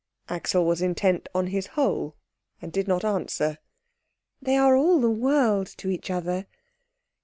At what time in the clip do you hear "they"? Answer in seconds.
4.41-4.57